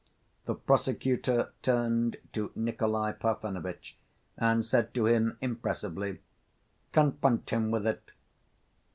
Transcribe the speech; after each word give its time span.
The 0.45 0.55
prosecutor 0.55 1.53
turned 1.61 2.17
to 2.33 2.51
Nikolay 2.55 3.13
Parfenovitch 3.13 3.97
and 4.35 4.65
said 4.65 4.95
to 4.95 5.05
him 5.05 5.37
impressively: 5.41 6.21
"Confront 6.91 7.47
him 7.51 7.69
with 7.69 7.85
it." 7.85 8.09